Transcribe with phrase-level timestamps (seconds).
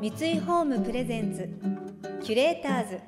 [0.00, 1.46] 三井ホームプレゼンツ
[2.24, 3.00] キュレーターズ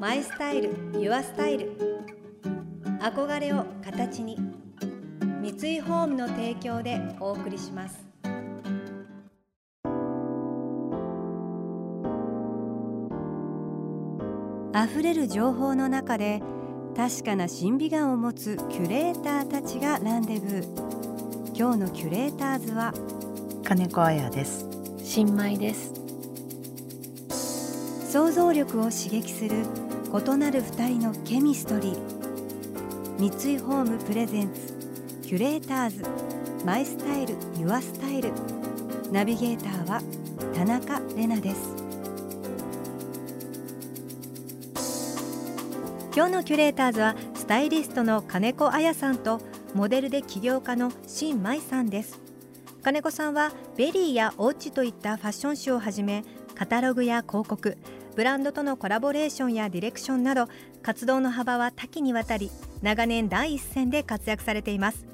[0.00, 1.76] マイスタイルユアスタイル。
[3.00, 4.38] 憧れを形に
[5.42, 8.02] 三井ホームの提供でお送りします。
[14.74, 16.40] 溢れる情報の中で
[16.96, 21.54] 確かな審美眼を持つキュレーターたちがランデブー。
[21.54, 22.94] 今日のキュレーターズは
[23.62, 24.66] 金子彩です。
[25.04, 26.01] 新米です
[28.12, 29.64] 想像力を刺激する
[30.12, 33.18] 異なる二人のケミストリー。
[33.18, 34.74] 三井ホームプレゼンツ
[35.22, 36.04] キュレーターズ。
[36.62, 38.30] マイスタイルユアスタイル。
[39.10, 40.02] ナビゲーターは
[40.54, 41.74] 田中れなです。
[46.14, 49.40] 今日のキュレーターズはスタイリストの金子彩さんと
[49.72, 52.20] モデルで起業家の申真衣さんです。
[52.82, 57.78] 金子さんは VERY や Oggi といったファッション誌をはじめカタログや広告
[58.14, 60.48] ブランドとのコラボレーションやディレクションなど
[60.82, 62.50] 活動の幅は多岐にわたり
[62.82, 65.06] 長年第一線で活躍されています。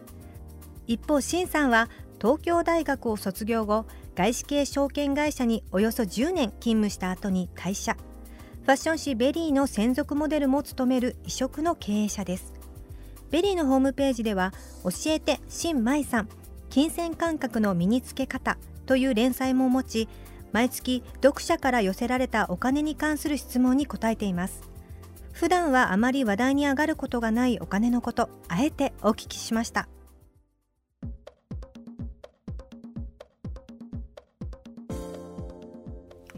[0.86, 1.88] 一方申さんは
[2.20, 7.96] 東京大学を卒業後外資系証券会社におよそ10年勤務した後に退社。
[8.62, 12.52] ファッション誌 VERY の専属モデルも務める異色の経営者です。
[13.30, 14.52] VERY のホームページでは
[14.83, 16.28] 教えて申真衣さん
[16.70, 20.08] 金銭感覚の身につけ方という連載も持ち
[20.52, 24.68] 毎月読者から寄せられたお金に関する質問に答えています。
[25.32, 29.88] 普段はあまり話題に上がることがないお金のことあえてお聞きしました。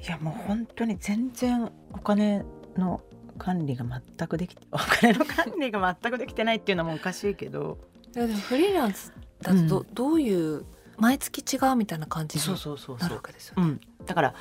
[0.02, 2.44] いやもう本当に全然お金
[2.76, 3.00] の
[3.38, 7.78] 管理が全くできて お金の管理が全くできてないっていうのもおかしいけど。
[8.14, 9.94] いやでもフリーランスだとど,、うん。
[9.94, 10.64] どういう
[11.00, 12.44] 毎月違うみたいな感じに
[12.98, 13.62] なるわけですよね。
[13.62, 14.34] うん、だから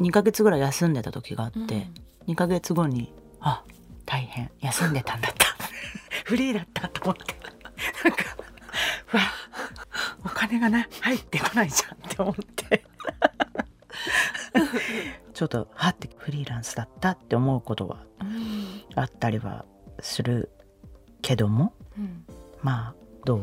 [0.00, 1.94] 2ヶ月ぐらい休んでた時があって、うん。
[2.28, 3.62] 2ヶ月後にあ
[4.04, 4.50] 大変。
[4.60, 5.46] 休んでたんだった。
[6.24, 7.34] フリーだったと思って。
[8.04, 8.24] なんか
[9.12, 9.22] うわ
[10.24, 12.84] お金がな入ってこないじゃんって思って。
[15.34, 18.84] ちょっとはってフリーランスだったって思うことはうん。
[18.94, 19.64] あったりは
[20.00, 20.50] する
[21.20, 22.24] けどもうん。
[22.62, 22.94] まあ
[23.24, 23.42] どう？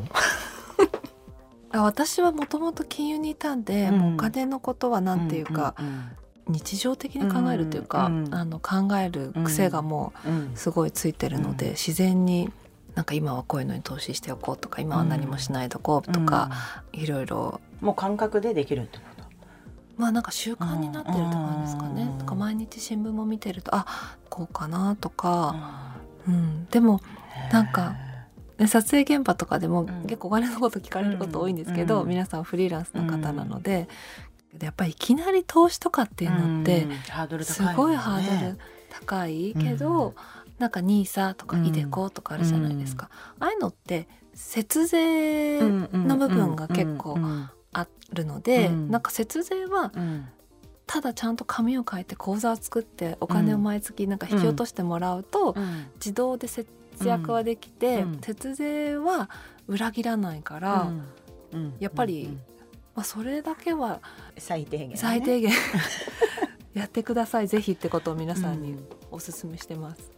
[1.74, 3.98] あ私はもともと金融にいたんで、うん。
[3.98, 6.12] もうお金のことはなんていうか、んん
[6.48, 11.72] 日常的に考えるというか、うんあの考える癖がもうんうすごいついてるので、うん。
[11.72, 12.50] 自然に
[12.96, 16.52] なんか今はこういうのに投資しておこうとか今は何もしないでおこうとか、
[16.94, 17.60] いろいろ。
[17.62, 19.24] うんもう感覚でできるってこと？
[19.98, 22.04] まあなんか習慣になってるって感じですかね。
[22.04, 23.86] うんなんか毎日新聞も見てるとあ
[24.30, 25.94] こうかなとか、
[26.26, 27.02] ううん、でも
[27.52, 27.96] なんか
[28.64, 30.04] ね撮影現場とかでもん。
[30.04, 32.10] 結構お金のこと聞かれること多いんですけど、うん。
[32.10, 33.88] 皆さんフリーランスの方なので、
[34.60, 36.88] やっぱりいきなり投資とかっていうのって
[37.44, 38.58] すごいハードル
[38.90, 40.14] 高いけど、うん。
[40.60, 43.10] なんか NISA とかうん iDeCo とかあるじゃないですか、
[43.40, 47.18] ああいうのって節税の部分が結構
[47.74, 48.92] あるので、うん。
[48.92, 50.28] なんか節税はうん。
[50.86, 55.88] ただちゃんと紙を書いて口座を作ってお金を毎月なんか引き落としてもらうと、うん。
[55.96, 56.48] 自動で
[56.98, 58.20] 節約はできて、うん。
[58.22, 59.30] 節税は
[59.68, 60.92] 裏切らないから、
[61.52, 61.74] うん。
[61.80, 62.42] やっぱりうん
[62.96, 64.02] まあ、それだけは
[64.38, 64.98] 最低限ね。
[64.98, 65.52] 最低限、
[66.74, 67.48] やってください。
[67.48, 68.88] ぜひってことを皆さんにうん。
[69.12, 70.12] お勧めしてます。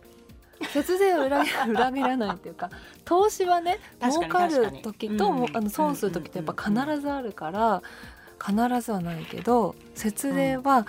[0.74, 2.70] 節税を裏切 裏切らないっていうか
[3.04, 5.58] 投資はね儲かる時と、うん。
[5.58, 7.82] あの損する時ってやっぱ必ずあるから、
[8.46, 10.86] 必ずはないけど節税は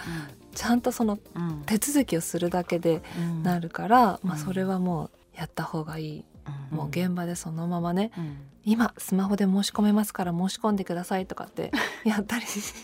[0.55, 1.63] ちゃんとそのうん。
[1.67, 3.43] 手続きをするだけでうん。
[3.45, 4.39] なるから、まあ、うん。
[4.39, 6.25] それはもうやった方がいい、
[6.71, 8.37] もう現場でそのままねうん。
[8.65, 11.71] 今スマホで申し込めますから申し込んでくださいとかって
[12.05, 12.75] やったりし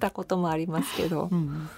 [0.00, 1.28] たこともありますけど。
[1.30, 1.68] うん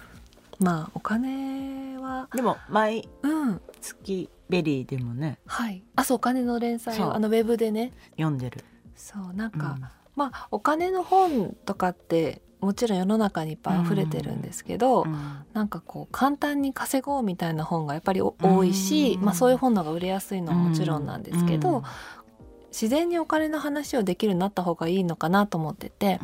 [0.58, 3.60] まあお金はでも毎うん。
[3.80, 5.38] 月 VERY でもね。
[5.46, 5.82] はい。
[5.96, 7.92] あそうお金の連載をあのウェブでね。
[8.12, 8.64] 読んでる。
[8.94, 9.76] そうなんか、
[10.14, 21.82] まあお金の本とかってもちろん世の中にいっぱい溢れてるんですけど、うんなんかこう簡単に稼ごうみたいな本がやっぱり多いし、まあ、そういう本のが売れやすいのはもちろんなんですけど、うん。
[22.76, 26.20] 自然にお金の話をできるようになった方がいいのかなと思ってて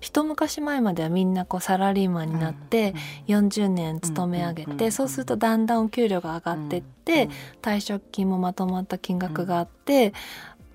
[0.00, 2.94] 一昔前まではみんなこうサラリーマンになって
[3.28, 7.30] 40年勤め上げうんうんてそうするとだんだんお給料が上がってって
[7.62, 10.12] 退職金もまとまった金額があって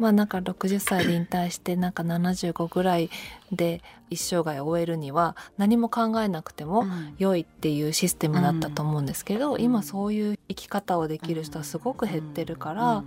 [0.02, 3.12] まあなんか60歳で引退してなんか75ぐらい
[3.52, 6.86] で一生涯を終えるには何も考えなくても
[7.20, 13.04] 良いっていうシステムだったと思うんですけど、今そういう生き方をできる人はすごく減ってるから、や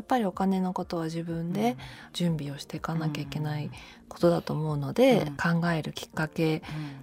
[0.00, 1.76] っぱりお金のことは自分で
[2.12, 3.70] 準備をしていかなきゃいけない
[4.08, 5.60] ことだと思うので、うん。
[5.60, 6.62] 考えるきっかけ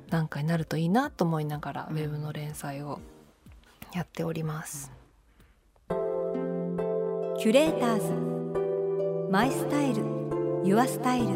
[0.09, 3.01] なんかになるといいなと思いながら、ウェブの連載を
[3.93, 4.93] やっております。
[5.89, 8.42] キュレーターズ
[9.29, 10.03] マイスタイル
[10.63, 11.27] ユアスタイル。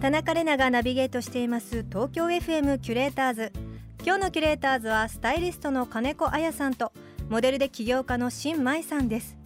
[0.00, 3.52] 田中れながナビゲートしています東京 FM キュレーターズ。
[4.04, 6.92] 今日のキュレーターズはスタイリストの金子彩さんと
[7.28, 9.36] モデルで起業家の新舞さんです。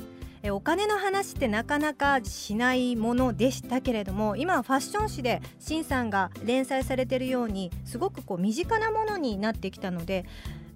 [0.43, 10.27] えお金の話ってなかなかしないものでしたけれども今はファッション誌で新さんが連載されているようにすごくこう身近なものになってきたので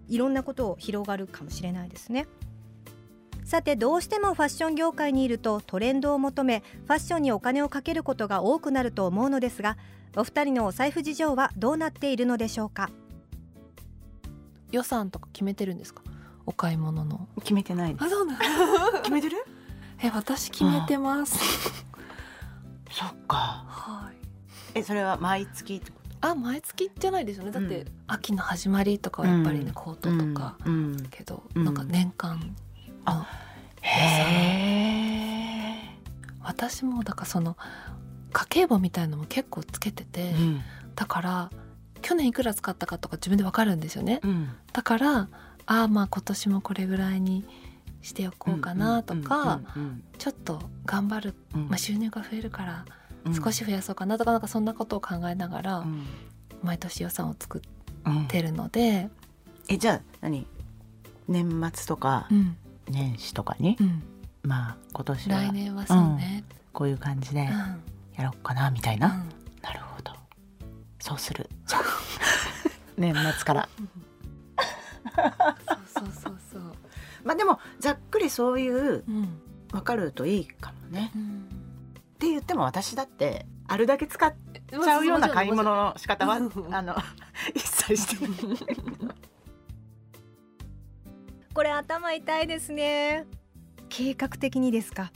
[0.08, 2.26] いろんなことを広がるかもしれないですね。
[3.49, 9.79] さてどうしてもファッション業界にいるとトレンドを求めファッションにお金をかけることが多くなると思うのですが
[10.17, 12.91] お二人のお財布事情はどうなっているのでしょうか？
[14.71, 16.03] 予算とか決めてるんですか？
[16.45, 17.27] お買い物の。
[17.41, 18.05] 決めてないです。
[18.05, 18.39] あそうなの
[19.00, 19.37] 決めてる？
[20.03, 21.39] え私決めてます。
[22.91, 23.65] そっか。
[23.67, 24.17] はい。
[24.75, 26.29] えそれは毎月ってこと？
[26.29, 27.50] あ毎月じゃないですよね。
[27.50, 27.87] だって、うん。
[28.09, 29.73] 秋の始まりとかはやっぱりね、うん。
[29.73, 30.75] コートとか、うん。
[30.93, 31.09] うん。
[31.11, 31.65] けど、うん。
[31.65, 32.47] なんか年間の
[33.09, 33.27] あ
[33.83, 33.91] へ
[35.75, 35.99] え
[36.43, 37.57] 私もだからその
[38.33, 40.61] 家計簿みたいのも結構つけてて、うん。
[40.95, 41.51] だから
[42.03, 44.21] 去年いくら使ったかとか自分でわかるんですよね。
[44.23, 44.51] うん。
[44.73, 45.29] だから
[45.67, 47.45] ああまあ今年もこれぐらいに
[48.03, 51.61] しておこうかなとか、うんちょっと頑張る、うん。
[51.63, 52.85] うんまあ、収入が増えるから
[53.25, 53.35] うん。
[53.35, 56.07] 少し増やそうかなとかなんかそんなことを考えながらうん。
[56.63, 57.61] 毎年予算を作っ
[58.07, 59.09] うんてるので、
[59.69, 60.47] えじゃあ何？
[61.29, 62.57] 年末とかうん
[62.90, 64.02] 年始とかにうん、
[64.43, 67.49] まあ今年は来年はそうね、こういう感じでうん。
[68.19, 69.25] やろうかなみたいな、
[69.62, 70.12] なるほど。
[70.99, 71.49] そうする。
[72.99, 73.69] 年末から。
[75.69, 76.62] そうそうそうそう、
[77.25, 79.40] まあでもざっくりそういううん。
[79.70, 81.12] 分かるといいかもね。
[81.14, 81.49] うん、
[81.99, 86.75] って言っても私だってあるだけ使っちゃうような買い物の仕方はうん。
[86.75, 86.96] あの
[87.55, 89.18] 一切してない
[91.59, 93.27] これ頭痛いですね。
[93.89, 95.03] 計画的にですか？
[95.03, 95.11] は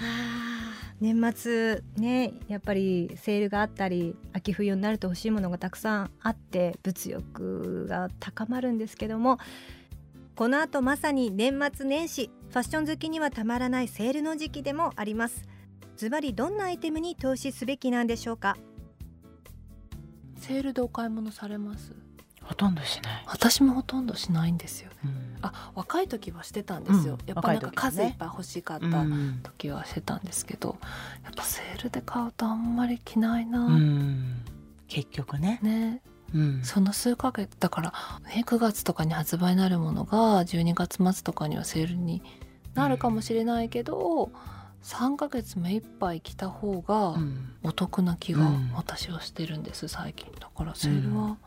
[0.00, 9.36] あ年末ねやっぱりセールがあったり秋冬になると欲しいものがたくさんあって物欲が高まるんですけども
[10.34, 15.42] この後まさに年末年始ファッション好きにはたまらないセールの時期でもあります。
[15.98, 18.56] ズバリどんなアイテムに投資すべきなんでしょうか？
[20.38, 21.92] セールでお買い物されます
[22.44, 25.38] ほとんどしない、私もほとんどしないんですようん。
[25.42, 27.28] あ若い時はしてたんですよ、うん。
[27.28, 29.40] やっぱなんか数いっぱい欲しかったうん。
[29.42, 30.76] 時はしてたんですけど、
[31.24, 34.42] やっぱセールで買うとあんまり着ないな、うん。
[34.88, 36.00] 結局ね、ね。
[36.34, 36.60] うん。
[36.62, 37.92] その数ヶ月だから、
[38.34, 42.22] ね、9月とかに発売になるものが12月末とかにはセールに
[42.74, 44.30] なるかもしれないけど、
[44.82, 47.54] 3ヶ月目いっぱい着た方がうん。
[47.62, 48.70] お得な気がうん。
[48.74, 50.30] 私はしてるんです最近。
[50.38, 51.38] だからセールは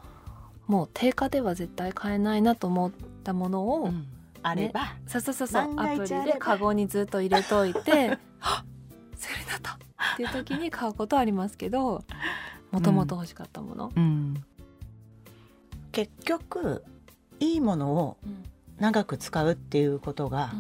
[0.68, 2.92] もう定価では絶対買えないなと思っ
[3.24, 4.08] たものを、うん。
[4.44, 5.74] あれば、そうそうそうそう。
[5.78, 9.78] アプリでカゴにずっと入れといて セールだった。
[10.14, 12.04] っていう時に買うことはありますけど
[12.72, 14.44] もともと欲しかったもの、うん。
[15.92, 16.84] 結局
[17.40, 18.44] いいものをうん。
[18.80, 20.54] 長く使うっていうことが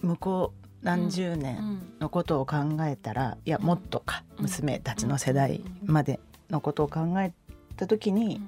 [0.00, 4.42] 向こう何十う年んのことを考えたらいやうんもっとかうん。
[4.44, 6.20] 娘たちの世代まで
[6.50, 7.32] のことを考え
[7.76, 8.40] た時に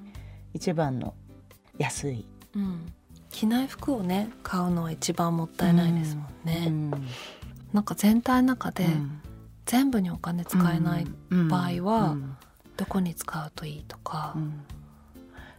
[0.55, 1.13] 一番の
[1.77, 2.93] 安い、うん。
[3.29, 6.91] 着ない服をね買うのは一番もったいないですもんね、うん。
[7.73, 9.21] なんか全体の中でうん。
[9.65, 11.49] 全部にお金使えないうん。
[11.49, 12.37] 場合はうん。
[12.77, 14.63] どこに使うといいとか、うん。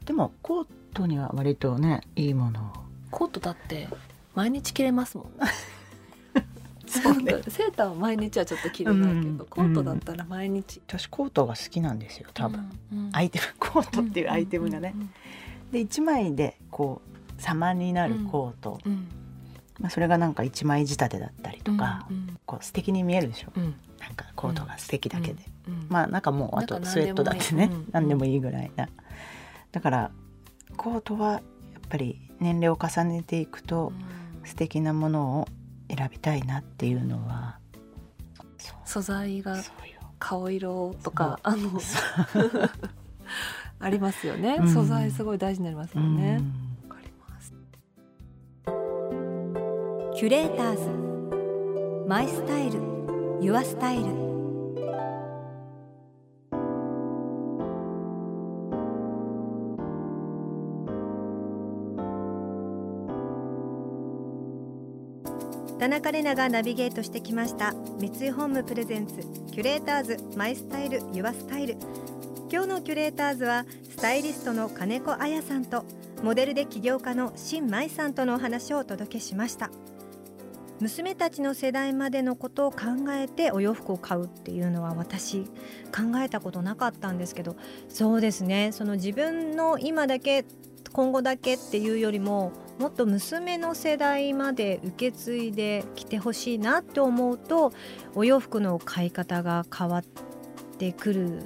[0.07, 2.65] でもコートには割とねいいものを。
[3.11, 3.89] コートだって
[4.35, 5.27] 毎日着れますもん
[7.03, 7.43] そうね。
[7.49, 15.11] セーターは毎日はちょっと着れないけど、うんコートだったら毎日、私コートが好きなんですよ多分、うんうんアイテム コートっていうアイテムがね、うんうん
[15.73, 19.09] で1枚でこう様になるコート、うん。
[19.81, 23.49] まあ、それがなんか1枚仕立てだったりとか、うんこう素敵に見えるでしょ。
[23.57, 23.75] うん。
[24.01, 28.89] なんかコートが素敵だけで、うんうんまあなんかもうあとスウェットだってね何でもいいぐらいな。
[29.73, 30.11] だから
[30.77, 31.41] コートはやっ
[31.89, 34.47] ぱり年齢を重ねていくとうん。
[34.47, 35.49] 素敵なものを
[35.89, 37.59] 選びたいなっていうのは
[38.85, 39.57] 素材が
[40.19, 41.71] 顔色とかあの
[43.79, 44.69] ありますよね、うん。
[44.69, 46.41] 素材すごい大事になりますもんね。
[46.85, 46.89] うん。
[46.89, 47.53] わかります。
[50.19, 52.09] キュレーターズ。
[52.09, 52.81] マイスタイル。
[53.43, 54.36] ユアスタイル
[65.87, 67.73] 田中れながナビゲートしてきました。
[68.01, 69.21] 三井ホームプレゼンツ
[69.53, 71.77] キュレーターズマイスタイルユアスタイル。
[72.51, 75.85] 今日のキュレーターズはスタイリストの金子彩さんと
[76.25, 79.71] モデルで起業家の新舞さんとのお話をお届けしました。
[80.81, 82.79] 娘たちの世代までのことを考
[83.11, 85.45] えてお洋服を買うっていうのは私
[85.95, 87.55] 考えたことなかったんですけど
[87.89, 88.73] そうですね。
[88.73, 90.45] その自分の今だけ
[90.97, 97.75] 今後だけっていうよりももっと娘の世代まで受け継いできてほしいなって思うと
[98.15, 100.05] お洋服の買い方が変わっ
[100.79, 101.43] てくる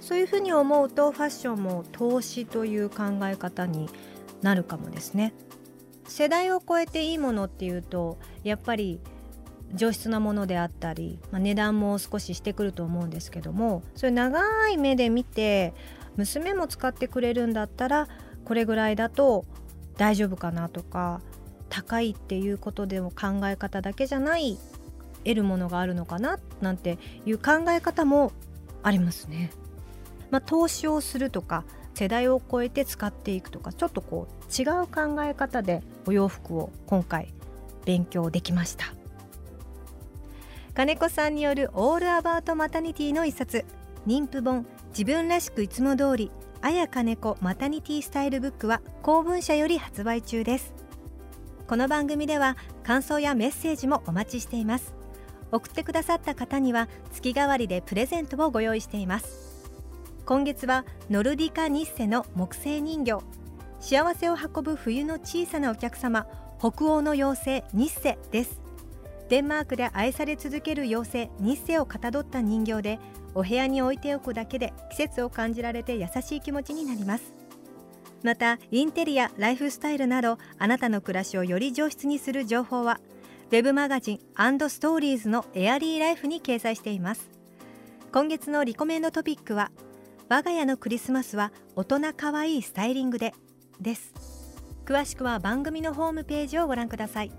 [0.00, 3.88] そういうふうに思うとファッションも投資という考え方に
[4.42, 5.34] なるかもですね。
[6.06, 9.00] 世代を超えていいものっていうとやっぱり
[9.74, 15.72] 上質なものであったり、まあ、値段も少ししてくると思うんですけどもそれ長い目で見て
[16.16, 18.06] 娘も使ってくれるんだったら
[18.44, 19.44] これぐらいだと
[19.96, 21.20] 大丈夫かなとか
[21.68, 24.58] 高いっていうことでも考え方だけじゃない
[25.24, 28.32] 得るものがあるのかななんていう考え方も
[28.82, 29.50] ありますね。
[30.30, 37.32] まあ、投資をするとか世代を超えて使っていくとかちょっとこう違う考え方でお洋服を今回
[37.84, 38.94] 勉強できました。
[40.74, 43.64] 金子さんによるオールアバウトマタニティの一冊。
[44.06, 46.30] 妊婦本自分らしくいつも通り。
[46.64, 50.72] 綾金子マタニティスタイルブックは公文社より発売中です。
[51.68, 54.94] この番組では感想やメッセージもお待ちしています。
[55.52, 59.68] 送ってくださった方には月替わりでプレゼントをご用意しています。
[60.24, 63.18] 今月はノルディカニッセの木製人形。
[63.78, 66.26] 幸せを運ぶ冬の小さなお客様
[66.58, 68.58] 北欧の妖精ニッセです。
[69.28, 72.98] デンマークで愛され続ける妖精ニッセをかたどった人形で
[73.34, 77.32] お部屋に置いておくだけで季節を感じられて優しい気持ちになります。
[78.22, 82.98] またインテリアライフスタイルなどあなたの暮らしをより上質にする情報は
[83.50, 87.30] ウェブマガジンストーリーズのエアリーライフに掲載しています。
[88.12, 89.70] 今月のリコメンドトピックは
[90.28, 93.34] 我が家のクリスマスは大人かわいいスタイリングで
[93.80, 94.14] です。
[94.86, 97.32] 詳しくは番組のホームページをご覧ください。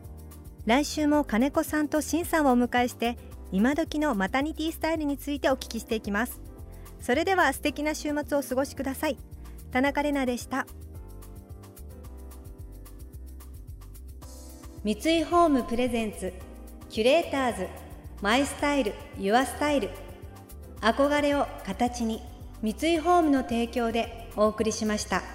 [0.65, 3.17] 来週も金子さんとしんさんをお迎えして
[3.51, 6.41] 今時のマタニティスタイルについてお聞きしていきます。
[6.99, 9.17] それでは素敵な週末を過ごしください。
[9.71, 10.65] 田中れなでした。
[14.83, 16.33] 三井ホームプレゼンツ
[16.89, 17.67] キュレーターズ
[18.21, 19.89] マイスタイルユアスタイル。
[20.81, 22.21] 憧れを形に
[22.61, 25.34] 三井ホームの提供でお送りしました。